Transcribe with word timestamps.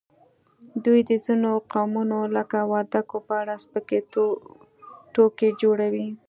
دوی 0.83 0.99
د 1.09 1.11
ځینو 1.25 1.51
قومونو 1.71 2.19
لکه 2.35 2.59
وردګو 2.71 3.17
په 3.27 3.33
اړه 3.41 3.55
سپکې 3.63 3.99
ټوکې 5.13 5.49
جوړوي 5.61 6.07